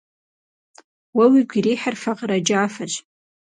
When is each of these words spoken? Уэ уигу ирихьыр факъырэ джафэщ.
Уэ 1.15 1.25
уигу 1.31 1.55
ирихьыр 1.57 1.95
факъырэ 2.01 2.37
джафэщ. 2.45 2.93